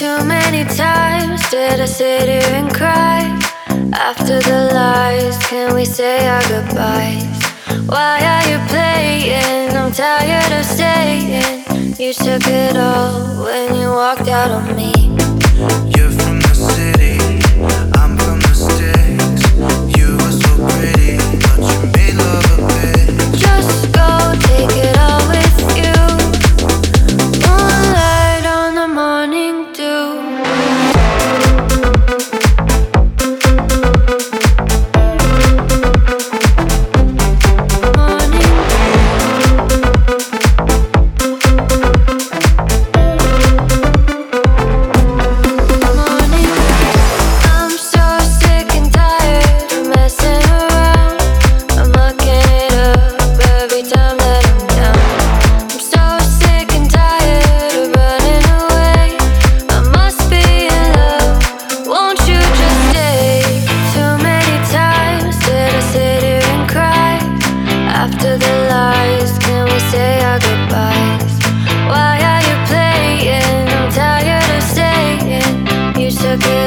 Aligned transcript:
Too 0.00 0.24
many 0.24 0.64
times 0.64 1.42
did 1.50 1.78
I 1.78 1.84
sit 1.84 2.26
here 2.26 2.54
and 2.54 2.72
cry 2.74 3.38
After 3.92 4.40
the 4.40 4.70
lies, 4.72 5.36
can 5.40 5.74
we 5.74 5.84
say 5.84 6.26
our 6.26 6.40
goodbyes? 6.48 7.42
Why 7.84 8.16
are 8.32 8.48
you 8.48 8.58
playing? 8.70 9.76
I'm 9.76 9.92
tired 9.92 10.52
of 10.58 10.64
staying 10.64 11.66
You 11.98 12.14
took 12.14 12.46
it 12.46 12.78
all 12.78 13.44
when 13.44 13.74
you 13.74 13.90
walked 13.90 14.28
out 14.28 14.50
on 14.50 14.74
me 14.74 14.99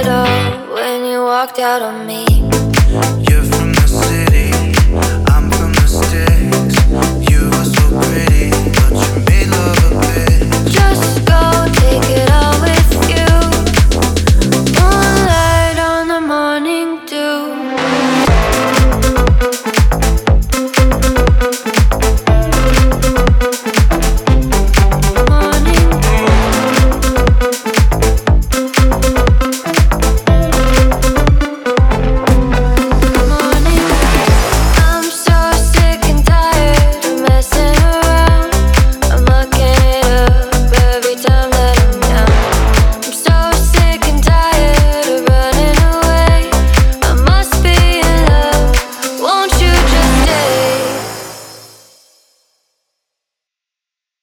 it 0.03 0.09
all 0.09 0.73
when 0.73 1.05
you 1.05 1.23
walked 1.23 1.59
out 1.59 1.81
on 1.81 2.05
me. 2.05 2.72